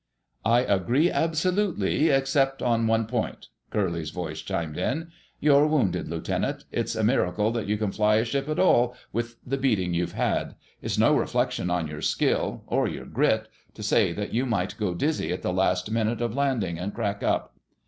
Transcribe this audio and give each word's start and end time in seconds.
"I 0.45 0.61
agree 0.61 1.11
absolutely, 1.11 2.09
except 2.09 2.63
on 2.63 2.87
one 2.87 3.05
point," 3.05 3.49
Curly's 3.69 4.09
voice 4.09 4.41
chimed 4.41 4.75
in. 4.75 5.11
"You're 5.39 5.67
wounded, 5.67 6.07
Lieutenant. 6.07 6.65
It's 6.71 6.95
a 6.95 7.03
miracle 7.03 7.51
that 7.51 7.67
you 7.67 7.77
can 7.77 7.91
fly 7.91 8.15
a 8.15 8.25
ship 8.25 8.49
at 8.49 8.57
all, 8.57 8.95
with 9.13 9.35
the 9.45 9.57
beating 9.59 9.93
you've 9.93 10.13
had. 10.13 10.55
It's 10.81 10.97
no 10.97 11.15
reflection 11.15 11.69
on 11.69 11.85
your 11.87 12.01
skill—or 12.01 12.87
your 12.87 13.05
grit—to 13.05 13.83
say 13.83 14.11
that 14.13 14.33
you 14.33 14.47
might 14.47 14.75
go 14.79 14.95
dizzy 14.95 15.31
at 15.31 15.43
the 15.43 15.53
last 15.53 15.91
minute 15.91 16.19
of 16.19 16.33
landing, 16.33 16.79
and 16.79 16.95
crack 16.95 17.21
up. 17.21 17.55